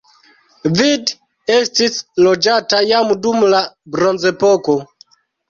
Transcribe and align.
Vid 0.77 1.11
estis 1.55 1.99
loĝata 2.29 2.81
jam 2.93 3.13
dum 3.27 3.47
la 3.53 3.61
bronzepoko. 3.99 4.79